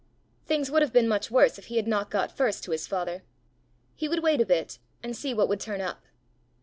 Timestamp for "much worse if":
1.07-1.65